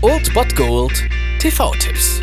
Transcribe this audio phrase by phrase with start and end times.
[0.00, 1.04] Old Bot Gold
[1.40, 2.22] TV-Tipps.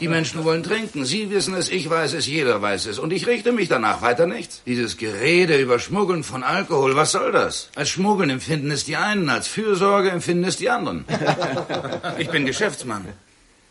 [0.00, 1.04] Die Menschen wollen trinken.
[1.04, 2.98] Sie wissen es, ich weiß es, jeder weiß es.
[2.98, 4.02] Und ich richte mich danach.
[4.02, 4.60] Weiter nichts.
[4.66, 7.70] Dieses Gerede über Schmuggeln von Alkohol, was soll das?
[7.76, 11.04] Als Schmuggeln empfinden es die einen, als Fürsorge empfinden es die anderen.
[12.18, 13.04] Ich bin Geschäftsmann.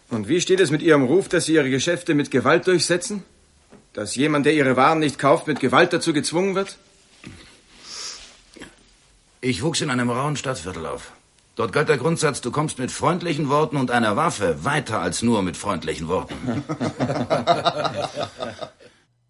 [0.10, 3.26] Und wie steht es mit Ihrem Ruf, dass Sie Ihre Geschäfte mit Gewalt durchsetzen?
[3.96, 6.78] Dass jemand, der Ihre Waren nicht kauft, mit Gewalt dazu gezwungen wird?
[9.40, 11.14] Ich wuchs in einem rauen Stadtviertel auf.
[11.56, 15.42] Dort galt der Grundsatz, du kommst mit freundlichen Worten und einer Waffe weiter als nur
[15.44, 16.36] mit freundlichen Worten.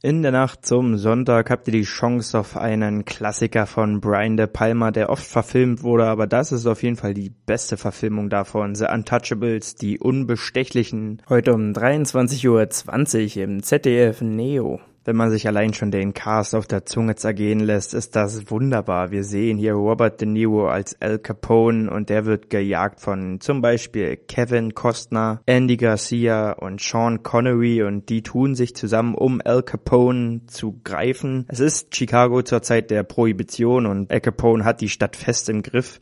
[0.02, 4.46] In der Nacht zum Sonntag habt ihr die Chance auf einen Klassiker von Brian De
[4.46, 8.76] Palma, der oft verfilmt wurde, aber das ist auf jeden Fall die beste Verfilmung davon.
[8.76, 11.22] The Untouchables, die Unbestechlichen.
[11.28, 14.80] Heute um 23.20 Uhr im ZDF Neo.
[15.08, 19.12] Wenn man sich allein schon den Cast auf der Zunge zergehen lässt, ist das wunderbar.
[19.12, 23.62] Wir sehen hier Robert De Niro als Al Capone und der wird gejagt von zum
[23.62, 29.62] Beispiel Kevin Costner, Andy Garcia und Sean Connery und die tun sich zusammen, um Al
[29.62, 31.46] Capone zu greifen.
[31.50, 35.62] Es ist Chicago zur Zeit der Prohibition und Al Capone hat die Stadt fest im
[35.62, 36.00] Griff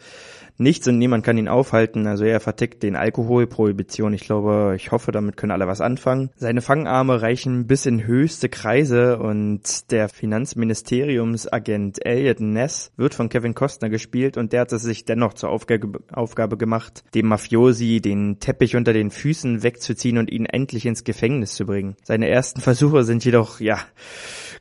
[0.58, 2.08] nichts und niemand kann ihn aufhalten.
[2.08, 4.14] Also er vertickt den Alkoholprohibition.
[4.14, 6.30] Ich glaube, ich hoffe, damit können alle was anfangen.
[6.36, 13.56] Seine Fangarme reichen bis in höchste Kreise und der Finanzministeriumsagent Elliot Ness wird von Kevin
[13.56, 18.40] Costner gespielt und der hat es sich dennoch zur Aufgabe, Aufgabe gemacht, dem Mafiosi den
[18.40, 21.96] Teppich unter den Füßen wegzuziehen und ihn endlich ins Gefängnis zu bringen.
[22.04, 23.80] Seine ersten Versuche sind jedoch, ja,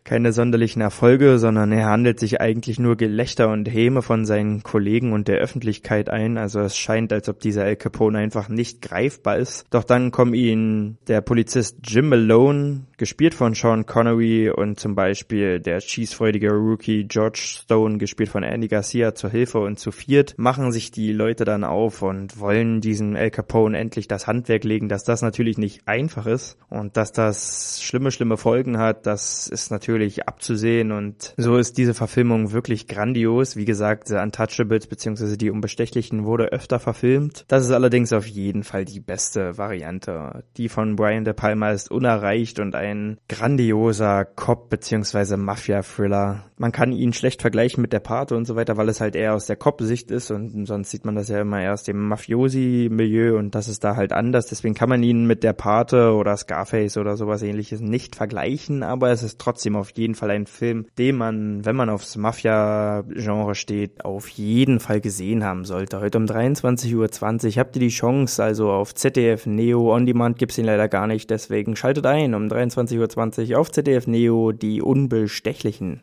[0.05, 5.13] keine sonderlichen Erfolge, sondern er handelt sich eigentlich nur Gelächter und Häme von seinen Kollegen
[5.13, 6.39] und der Öffentlichkeit ein.
[6.39, 9.65] Also es scheint, als ob dieser Al Capone einfach nicht greifbar ist.
[9.71, 15.61] Doch dann kommen ihn der Polizist Jim Malone, gespielt von Sean Connery und zum Beispiel
[15.61, 20.73] der schießfreudige Rookie George Stone, gespielt von Andy Garcia, zur Hilfe und zu viert machen
[20.73, 25.05] sich die Leute dann auf und wollen diesem Al Capone endlich das Handwerk legen, dass
[25.05, 29.92] das natürlich nicht einfach ist und dass das schlimme, schlimme Folgen hat, das ist natürlich
[29.93, 33.57] natürlich abzusehen und so ist diese Verfilmung wirklich grandios.
[33.57, 35.37] Wie gesagt, The Untouchables bzw.
[35.37, 37.45] die Unbestechlichen wurde öfter verfilmt.
[37.49, 40.45] Das ist allerdings auf jeden Fall die beste Variante.
[40.57, 45.37] Die von Brian De Palma ist unerreicht und ein grandioser Cop bzw.
[45.37, 46.45] Mafia-Thriller.
[46.57, 49.35] Man kann ihn schlecht vergleichen mit der Pate und so weiter, weil es halt eher
[49.35, 53.55] aus der Cop-Sicht ist und sonst sieht man das ja immer aus dem Mafiosi-Milieu und
[53.55, 54.47] das ist da halt anders.
[54.47, 59.11] Deswegen kann man ihn mit der Pate oder Scarface oder sowas ähnliches nicht vergleichen, aber
[59.11, 64.05] es ist trotzdem auf jeden Fall ein Film, den man, wenn man aufs Mafia-Genre steht,
[64.05, 66.01] auf jeden Fall gesehen haben sollte.
[66.01, 70.57] Heute um 23.20 Uhr habt ihr die Chance, also auf ZDF Neo On Demand gibt's
[70.57, 76.01] ihn leider gar nicht, deswegen schaltet ein um 23.20 Uhr auf ZDF Neo die Unbestechlichen.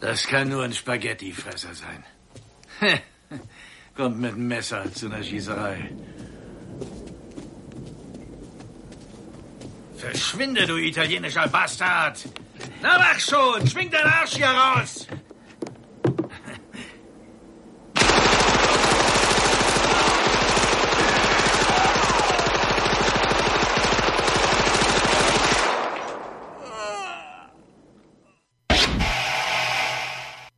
[0.00, 2.04] Das kann nur ein Spaghettifresser sein.
[3.96, 5.90] Kommt mit einem Messer zu einer Schießerei.
[9.96, 12.26] Verschwinde, du italienischer Bastard!
[12.84, 13.66] Na mach schon!
[13.66, 15.06] Schwing deinen Arsch hier raus!